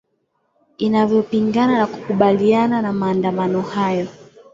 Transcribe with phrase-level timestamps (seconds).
[0.77, 4.07] inavyopingana na kukubaliana na maandamano hayo